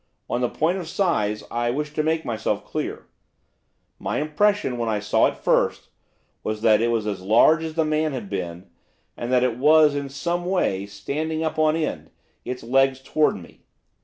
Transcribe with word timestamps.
On 0.27 0.41
the 0.41 0.49
point 0.49 0.79
of 0.79 0.87
size 0.87 1.43
I 1.51 1.69
wish 1.69 1.93
to 1.93 2.01
make 2.01 2.25
myself 2.25 2.65
clear. 2.65 3.05
My 3.99 4.19
impression, 4.19 4.79
when 4.79 4.89
I 4.89 4.97
saw 4.99 5.27
it 5.27 5.37
first, 5.37 5.89
was 6.43 6.63
that 6.63 6.81
it 6.81 6.87
was 6.87 7.05
as 7.05 7.21
large 7.21 7.63
as 7.63 7.75
the 7.75 7.85
man 7.85 8.11
had 8.11 8.27
been, 8.27 8.71
and 9.15 9.31
that 9.31 9.43
it 9.43 9.59
was, 9.59 9.93
in 9.93 10.09
some 10.09 10.43
way, 10.47 10.87
standing 10.87 11.43
up 11.43 11.59
on 11.59 11.75
end, 11.75 12.09
the 12.43 12.65
legs 12.65 12.99
towards 12.99 13.37
me. 13.37 13.61